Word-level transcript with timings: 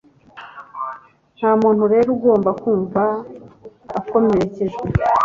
Nta 1.37 1.51
muntu 1.61 1.83
rero 1.93 2.07
ugomba 2.15 2.49
kumva 2.61 3.03
akomerekejwe 3.99 4.85